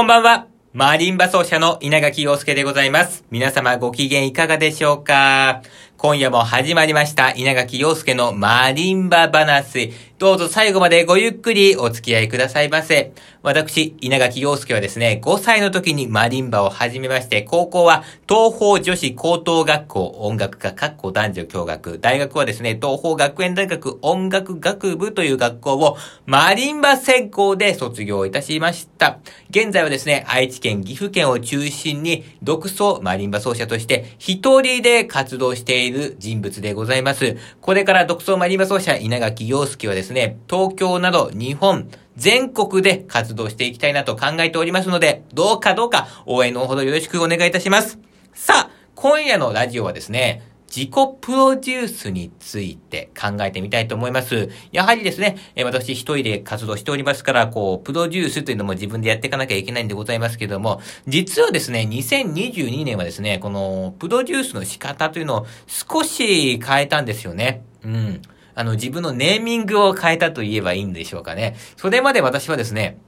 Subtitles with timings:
[0.00, 0.46] こんばんは。
[0.72, 3.22] マリンバ奏者の稲垣陽介でございます。
[3.30, 5.60] 皆様ご機嫌いかがでしょうか？
[5.98, 9.92] 今夜も始まりました稲垣陽介のマリンバ話。
[10.16, 13.12] どうぞ最後までごゆっくりお付き合いくださいませ。
[13.42, 29.20] 私、稲垣陽介はですね、5歳の時にマリンバを始めまして、高校は東方女子高等学校音楽科学校男女共学、大学はですね、東方学園大学音楽学部という学校をマリンバ専攻で卒業いたしました。
[29.48, 37.38] 現在はですね、愛知県、岐阜県を中心に独奏マリンバ奏者として一人で活動している人物でございます。
[37.62, 41.88] これから独奏マリンバ奏者稲垣陽介はですね、東京など日本、
[42.20, 47.98] 全国で活動していきたいなと考えておりますので、どうかどうか応援のほどよろしくお願いいたします。
[48.34, 50.90] さあ、今夜のラジオはですね、自己
[51.22, 54.50] プロデュースについて考えてみたいと思います。
[54.70, 67.62] やはりですね、私一人で活動しておりますから、こう、プロデュースというのも自分でやっていかなきゃいけないんでございますけども、実はですね、2022年はですね、このプロデュースの仕方というのを少し変えたんですよね。
[67.82, 68.22] うん。
[68.60, 71.56] あの、自分のネーミングを変えたと言えばいいんでしょうかね。
[71.78, 72.98] それまで私はですね、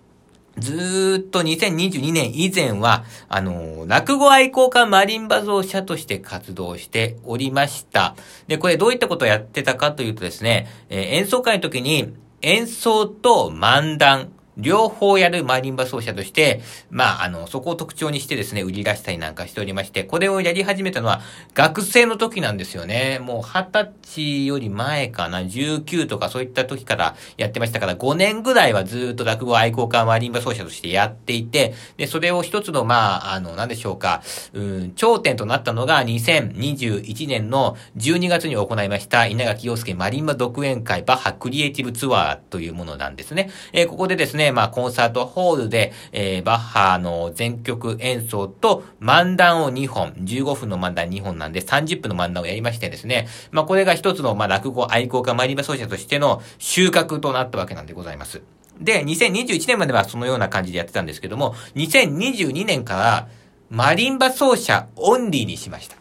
[0.56, 8.16] ずーっと2022年以前は、あの、落語愛好家マリンバ奏者として活動しておりました。
[8.48, 21.20] で、これどういったことをやってたかというとですね、えー、演奏会の時に演奏と漫談、両方やるマリンバ奏者として、まあ、あの、そこを特徴にしてですね、売り出したりなんかしておりまして、これをやり始めたのは
[21.54, 23.18] 学生の時なんですよね。
[23.20, 34.22] もう二十歳より前かな、19とかそういった時からやってましたから、5年ぐらいはずっと落語愛好家マリンバ奏者としてやっていて、で、それを一つの、まあ、あの、なんでしょうか、
[34.52, 43.50] うん、頂点となったのが2021年の12月に行いました稲垣陽介マリンバ独演会バッハクリエイティブツアーというものなんですね。
[43.72, 58.42] えー、ここでですね、ね、まあ、コンサートホールで、えー、バッハの全曲演奏と漫談を2本、15分の漫談2本なんで30分の漫談をやりましてですね、まあ、これが一つの、まあ、落語愛好家マリンバ奏者としての収穫となったわけなんでございます。
[58.80, 63.28] で、2021年まではそのような感じでやってたんですけども、2022年から
[63.70, 65.96] マリンバ奏者オンリーにしました。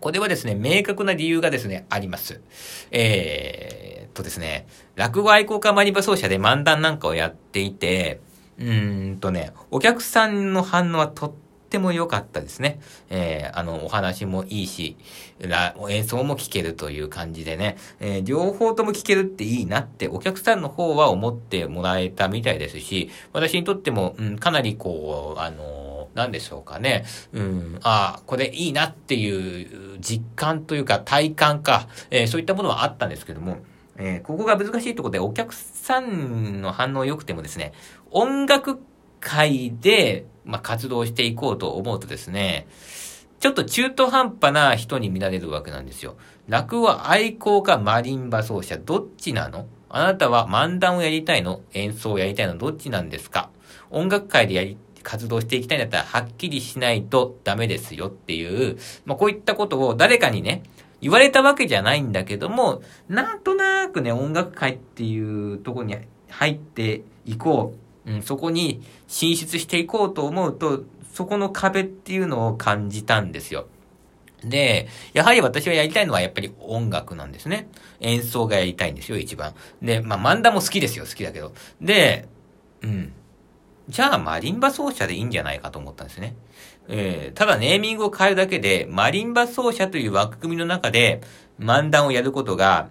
[0.00, 2.40] これはですね、明確な理由がですね、あります。
[2.90, 4.66] えー、とですね、
[4.96, 8.20] 落語愛好家マリバ奏者で漫談なんかをやっていて、
[8.58, 11.32] うんとね、お客さんの反応はとっ
[11.68, 12.80] ても良かったですね。
[13.10, 14.96] えー、あの、お話もいいし、
[15.88, 27.04] 演奏も聴けるという感じでね、えー、両方とも聴けるっていいなってお客さんの方は思ってもらえたみたいですし、私にとっても、うん、かなりこう、あの何でしょうかね。
[27.32, 33.58] うん、ああ、これいいなっていう実感というか体感か、えー、そういったものはあったんですけども、
[33.96, 37.72] えー、ここが難しいところでお客さんの反応良くてもですね、
[38.10, 38.80] 音楽
[39.20, 42.66] 界で、まあ、活動していこうと思うとですね、
[43.40, 46.16] ちょっと中途半端な人に見られるわけなんですよ。
[46.48, 49.66] 落語愛好家マリンバ奏者、どっちなの？
[49.88, 51.60] あなたは漫談をやりたいの？
[51.72, 52.56] 演奏をやりたいの？
[52.56, 53.50] どっちなんですか？
[53.90, 60.62] 音楽界でやり活動していきたいんだったら、はっきりしないとダメですよっていう、まあ、こういったことを誰かにね、
[61.04, 65.98] 言われたわけじゃないんだけども、なんとなくね、音楽界っていうとこに
[66.30, 67.74] 入っていこ
[68.06, 73.66] う、うん、そこに進出していこうと思うと、そこの壁っていうのを感じたんですよ。
[74.42, 77.68] で、やはり私がやりたいのはやっぱり音楽なんですね。
[78.00, 79.54] 演奏がやりたいんですよ、一番。
[79.82, 81.52] で、まあ漫談も好きですよ、好きだけど。
[81.82, 82.28] で、
[82.80, 83.12] うん。
[83.88, 86.34] じゃあマリンバ奏者でいいんじゃないかと思ったんですね。
[86.88, 91.20] えー、ただネーミングを変えるだけで、マリンバ奏者という枠組みの中で
[91.60, 92.88] 漫談をやることが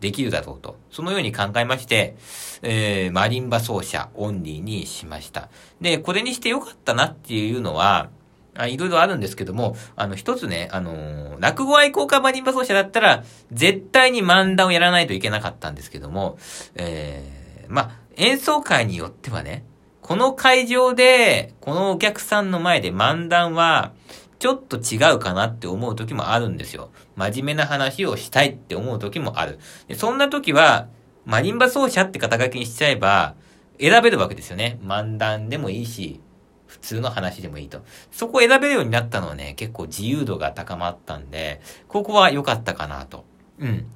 [0.00, 0.76] できるだろうと。
[0.90, 2.16] そのように考えまして、
[2.62, 5.50] えー、マリンバ奏者オンリーにしました。
[5.80, 8.08] で、これにしてよかったなっていうのは、
[8.56, 16.38] あいろいろあるんですけども、あの、一つね、あのー、落語愛好家マリンバ奏者だったら、絶対に漫談をやらないといけなかったんですけども、
[16.74, 19.64] えー、まあ、演奏会によってはね、
[20.10, 23.92] この会場で、このお客さんの前で漫談は、
[24.40, 26.90] ちょっと違うかなって思う時もあるんですよ。
[27.14, 29.60] 真面目な話をしたいって思う時もある。
[29.86, 30.88] でそんな時は、
[31.26, 33.36] マリンバ奏者って肩書きにしちゃえば、
[33.78, 34.80] 選べるわけですよね。
[34.82, 36.20] 漫談でもいいし、
[36.66, 37.84] 普通の話でもいいと。
[38.10, 43.24] そこを選べるようになったのはね、結構自由度が高まったんで、ここは良かったかなと。
[43.60, 43.86] うん。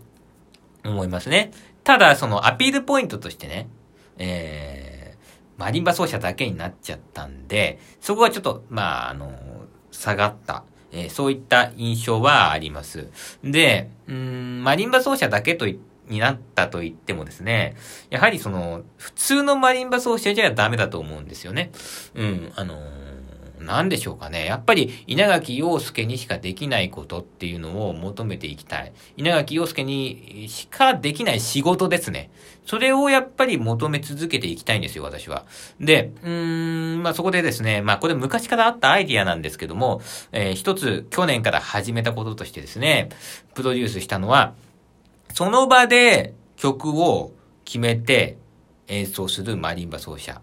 [0.84, 1.50] 思いますね。
[1.82, 3.68] ただ、そのアピールポイントとしてね、
[4.16, 4.83] えー、
[5.56, 9.32] マリンバ奏者だけになっちゃったんで、そこはちょっと、まあ、あの、
[9.90, 10.64] 下がった。
[10.92, 13.08] えー、そういった印象はあります。
[13.42, 17.74] で、うん、マリンバ奏者だけといになったと言ってもですね、
[18.10, 21.72] やはりその、普通のマリンバ奏者じゃダメだと思うんですよね。
[22.14, 23.13] うん、あのー
[23.64, 24.46] なんでしょうかね。
[24.46, 28.92] やっぱり稲垣陽介にしかできないことっていうのを求めていきたい。
[29.16, 32.30] 稲垣陽介にしかできない仕事ですね。
[32.66, 35.44] それをやっぱり求め続けていきたいんですよ、私は。
[35.80, 40.00] で、うーん、まあ、そこでですね、まあ、これ昔からあったアイディアなんですけども、
[40.32, 43.10] えー、一つ去年から始めたこととしてですね、
[43.54, 44.54] プロデュースしたのは、
[45.32, 47.32] その場で曲を
[47.64, 48.38] 決めて
[48.88, 50.40] 演奏するマリンバ奏者。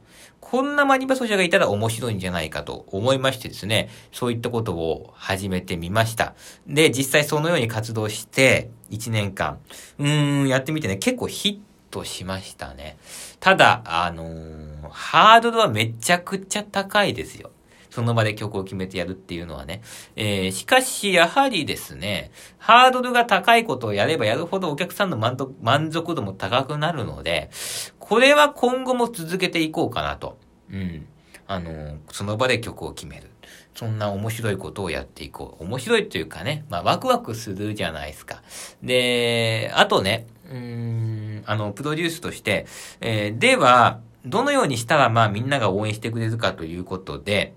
[0.51, 6.35] こんなマリンバ奏者がいたら面白いんじゃないかと思いましてですね、そういったことを始めてみました。
[6.67, 9.59] で、実際そのように活動して、1年間、
[9.97, 12.97] うーん、やってみてね、結構ヒットしましたね。
[13.39, 17.51] ただ、あのー、ハードルはめちゃくちゃ高いですよ。
[17.91, 19.81] その場で曲を決めてやるっていうのはね。
[20.17, 27.51] えー、しかし、やはりですね、ハードルが高いことをやればやるほどお客さんの満足度も高くなるので、
[27.99, 30.37] これは今後も続けていこうかなと。
[30.71, 31.05] うん。
[31.47, 33.29] あの、その場で曲を決める。
[33.75, 35.63] そんな面白いことをやっていこう。
[35.63, 38.41] 面白いというかね、まあワクワクするじゃないですか。
[38.81, 42.65] で、あとね、うん、あの、プロデュースとして、
[43.01, 47.53] えー、では、どのようにしたらまあみんなが応援してくれるかということで、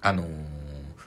[0.00, 0.26] あのー、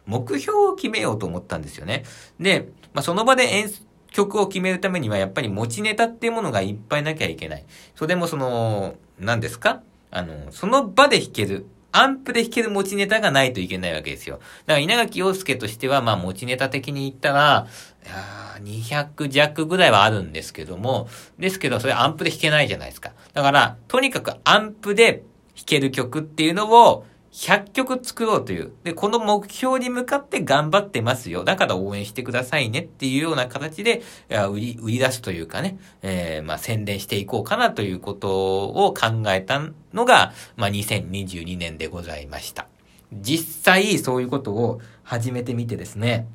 [0.06, 2.04] 目標を決めようと思ったんですよね。
[2.40, 3.70] で、まあ、その場で演
[4.12, 7.66] 曲を決めるためには、やっぱり持ちネタっていうものがいっぱいなきゃいけない。
[7.96, 9.82] それもその、何ですか？
[10.16, 11.66] あの、その場で弾ける。
[11.92, 14.38] アンプで弾ける持ちネタがないといけないわけですよ。
[14.38, 17.68] だから稲垣陽介としては、まあ持ちネタ的に言ったら、
[18.06, 23.12] いや200弱ぐらいはあるんですけども、ですけどそれアンプで弾けないじゃないですか。
[23.34, 25.24] だから、とにかくアンプで
[25.56, 28.72] 弾ける曲っていうのを、100曲作ろうという。
[28.86, 31.44] で、この目標に向かって頑張ってますよ。
[31.44, 34.04] だから応援してくださいねっていうような形で、
[34.50, 39.62] 売り、売り出すというかね、えー、まあ宣伝していこうかなということを考えた
[39.94, 42.68] のが、まあ2022年でございました。
[43.12, 46.28] 実際そういうことを始めてみてですね、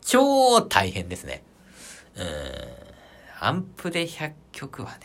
[0.00, 1.42] 超大変ですね。
[2.14, 2.24] うん、
[3.40, 4.98] アンプで100曲はね、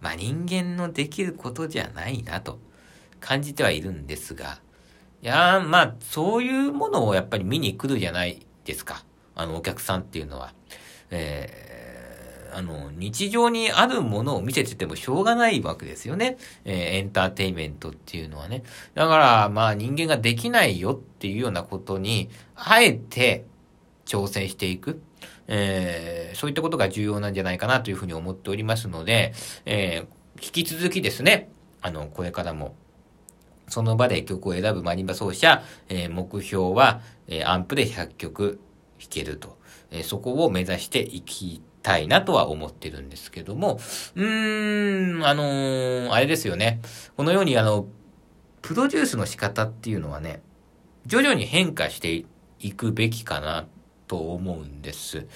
[0.00, 2.66] まあ人間のできることじゃないなと。
[3.20, 4.60] 感じてはいるんですが、
[5.22, 9.04] いやまあ、そういうものをやっぱり見に来るじゃないですか。
[9.34, 10.52] あの、お客さんっていうのは。
[11.10, 16.38] えー、あの、日常にあるものを見せててもしょうがないわけですよね。
[16.64, 18.62] えー、エンターテイメントっていうのはね。
[18.94, 23.44] だから、まあ人間ができないよっていうようなことに、あえて
[24.06, 25.02] 挑戦していく。
[25.48, 29.32] えー、そういったことが重要なんじゃないかなというふうに思っておりますので、
[29.64, 31.50] えー、引き続きですね、
[31.80, 32.74] あの、これからも
[33.68, 38.60] その場で曲を選ぶマリンバ奏者、えー、目標は、えー、アンプで100曲
[38.98, 39.58] 弾けると。
[39.90, 43.80] えー、そこを目指していきたいなとは思ってるんですけども、
[44.14, 46.80] うーん、あの、あれですよね。
[47.16, 47.86] このようにあの、
[48.60, 50.42] プロデュースの仕方っていうのはね、
[51.06, 52.24] 徐々に変化して
[52.60, 53.66] いくべきかな
[54.06, 55.26] と思うんです。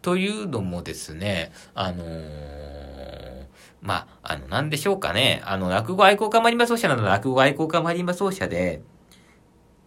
[0.00, 3.31] というのもですね、あのー
[3.82, 5.42] まあ、あの、なんでしょうかね。
[5.44, 8.80] あの、落語愛好家マリンバ奏者など落語愛好家マリンバ奏者で、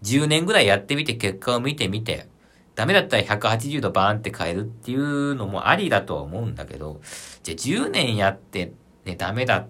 [0.03, 2.27] 10年ぐらいやってみて結果を見てみて、
[2.75, 6.99] ダメだったら180度バーンって変えるっていうのもありだとは思うんだけど、
[7.41, 8.73] じゃあ10年やって
[9.05, 9.67] ね、ダメだっ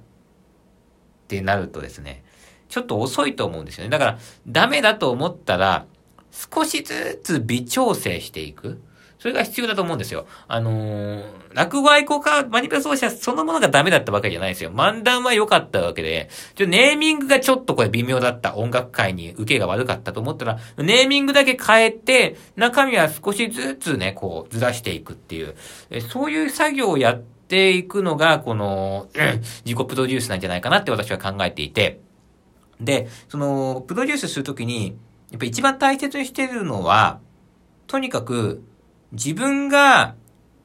[1.27, 2.23] てなるとですね、
[2.67, 3.91] ちょっと遅いと思うんですよね。
[3.91, 5.85] だから、ダメだと思ったら、
[6.31, 8.81] 少しずつ微調整していく。
[9.25, 10.27] それが必要だと思うんですよ。
[10.47, 11.23] あのー、
[11.55, 14.69] 落語愛好家、マニピュラ奏者そのものがダメだったわけじゃないですよ。
[14.71, 18.55] 漫談は良かったわけで、ちょネーミングがちょっとこれ微妙だった。
[18.55, 25.55] 音楽界に受けが悪かったと思ったら、ネーミングだけ変えて、中身は少しずつね、こう、ずらしていくっていう、
[25.89, 31.99] えそういう作業をやっていくのが、この、うん、自己プロデュースなんじゃないかなって私は考えていて、
[32.79, 34.95] で、その、プロデュースするときに、
[35.31, 37.21] やっぱ一番大切にしてるのは、
[37.87, 38.63] とにかく、
[39.11, 40.15] 自分が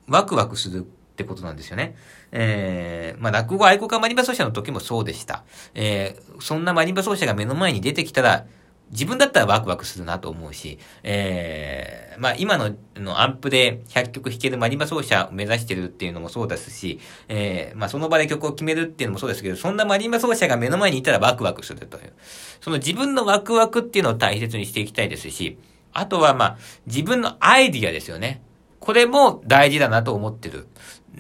[0.09, 0.83] ワクワクするっ
[1.17, 1.97] てことなんですよね。
[2.33, 5.45] えー、まあ、落語愛好家マリンバ奏者の時もそうでした。
[5.75, 8.47] えー、そんなマリンバ奏者が目の前に出てきたら、
[8.91, 22.13] 自分だったらワクワクするなと思うし、えー、まあ今ののアンプで100曲弾けるマリンバ奏者を目指してるっていうのもそうですし、えー、まあその場で曲を決めるっていうのもそうですけど、そんなマリンバ奏者が目の前にいたらワクワクするという。
[22.61, 25.57] その自分のワクワクっていうのを大切にしていきたいですし、
[25.93, 28.43] あとはまあ、自分のアイディアですよね。
[28.79, 30.67] これも大事だなと思ってる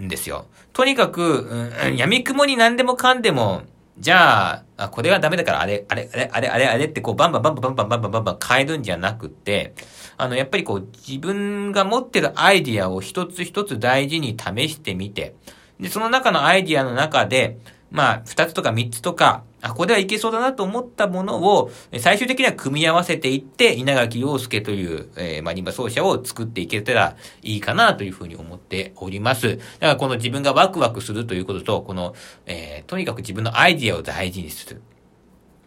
[0.00, 0.46] んですよ。
[0.72, 3.62] とにかく、うん、闇雲に何でもかんでも
[4.00, 9.74] じゃあ、あこれはダメだからあれ、あれ、あれ、あれ、あれ、あれってこうバンバンバンバンバンバンバンバンバンバン変えるんじゃなくて、
[10.16, 15.34] あの、やっぱりこう自分が持ってるアイディアを一つ一つ大事に試してみて、
[15.78, 17.58] で、その中のアイディアの中で、
[17.90, 29.56] まあ、二つとか三つとか、あ、これはいけそうだなと思ったものを、最終的には組み合わせていって、稲垣陽介という、えー、マリンバ奏者を作っていけたらいいかなというふうに思っております。
[29.56, 32.14] だからこの自分がワクワクするということと、この、
[32.46, 34.80] えー、とにかく自分のアイディアを大事にする。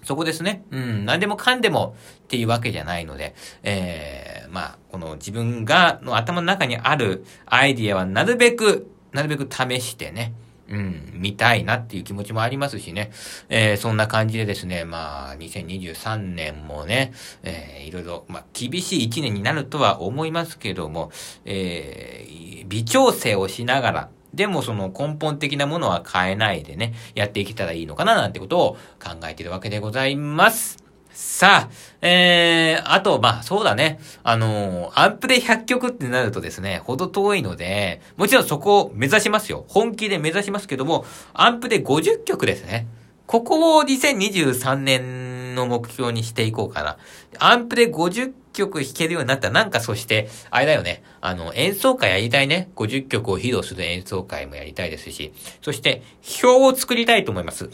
[0.03, 0.63] そこですね。
[0.71, 10.33] うん、何でもかんでもっていうわけじゃないので、えー、まあ、この自分が、の頭の中にあるアイディアはなるべく、なるべく試してね、
[10.69, 13.11] うん、見たいなっていう気持ちもありますしね。
[13.49, 21.11] えー、そんな感じでですね、まあ、2023年もね、えー、いろいろ、まあ、厳しい一年になるとは思いますけども、
[21.45, 30.82] えー、微調整をしながら、でもその根本的なものは変えないでね、やっていけたらいいのかななんてことを考えているわけでございます。
[31.13, 31.69] さあ、
[32.01, 33.99] えー、あと、まあ、そうだね。
[34.23, 39.63] あのー、アンプで100曲ってなるとですね、ほど遠いので、もちろんそこを目指しますよ。
[39.67, 42.87] 本気で目指しますけども、アンプで50曲ですね。
[43.27, 46.97] ここを2023年の目標にしていこうかな。
[47.39, 51.03] アンプで50曲弾けるようになったら、なんかそして、あれだよね。
[51.21, 52.69] あの、演奏会やりたいね。
[52.75, 56.01] 50曲を披露する演奏会もやりたいですし、そして、
[56.43, 57.69] 表を作りたいと思います。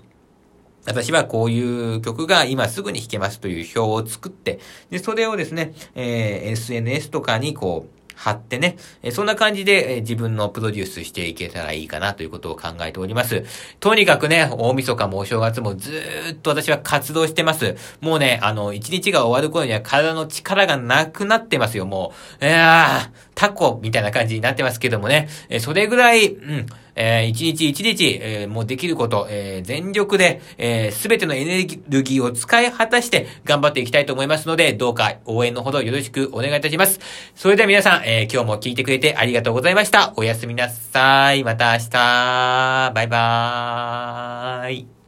[0.86, 4.60] 私はこういう曲が今すぐに弾けますという表を作って、
[4.90, 13.46] で、それをですね、えー、SNS とかにこう、貼ってね、えそんな感じで、え自分のプロデュースしていけたらいいかなということを考えております。
[13.80, 17.78] とにかくね、大晦日もお正月もずーっと私は活動してます。
[18.02, 22.46] もうね、あの、一日が終わる頃には体の力がなくなってますよ、もう。
[22.46, 26.66] いやー、タコみたいな感じになってますけどもね、えそれぐらい、うん、
[27.00, 37.00] えー、一日一日、えー、もうできること、えー、全力で、えす、べてのエネルギーを使い果たして頑張っていきたいと思いますので、どうか応援のほどよろしくお願いいたします。
[37.36, 40.14] それでは皆さん、え今日も聞いてくれてありがとうございました。
[40.18, 41.44] おやすみなさい。
[41.44, 42.92] また明日。
[42.94, 44.99] バイバーイ。